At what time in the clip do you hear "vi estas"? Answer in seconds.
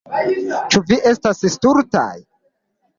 0.93-1.45